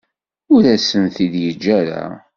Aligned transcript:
Ur 0.53 0.63
asen-t-id-yeǧǧa 0.75 1.73
ara. 1.79 2.03